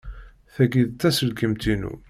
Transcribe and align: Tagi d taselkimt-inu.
Tagi 0.53 0.83
d 0.89 0.91
taselkimt-inu. 0.99 1.93